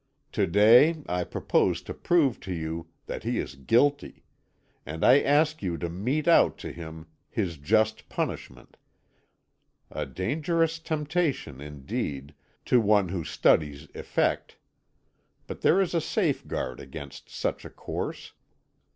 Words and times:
To 0.31 0.47
day 0.47 1.03
I 1.07 1.23
propose 1.23 1.83
to 1.83 1.93
prove 1.93 2.39
to 2.39 2.51
you 2.51 2.87
that 3.05 3.21
he 3.21 3.37
is 3.37 3.53
guilty, 3.53 4.23
and 4.83 5.03
I 5.05 5.21
ask 5.21 5.61
you 5.61 5.77
to 5.77 5.89
mete 5.91 6.27
out 6.27 6.57
to 6.65 6.71
him 6.71 7.05
his 7.29 7.57
just 7.57 8.09
punishment.' 8.09 8.77
A 9.91 10.07
dangerous 10.07 10.79
temptation, 10.79 11.61
indeed, 11.61 12.33
to 12.65 12.81
one 12.81 13.09
who 13.09 13.23
studies 13.23 13.89
effect. 13.93 14.57
But 15.45 15.61
there 15.61 15.79
is 15.79 15.93
a 15.93 16.01
safeguard 16.01 16.79
against 16.79 17.29
such 17.29 17.63
a 17.63 17.69
course. 17.69 18.33